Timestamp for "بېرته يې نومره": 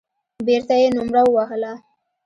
0.47-1.21